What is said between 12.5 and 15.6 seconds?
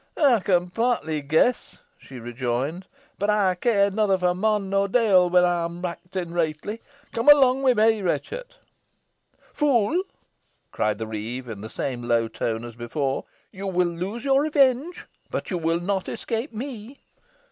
as before; "you will lose your revenge, but you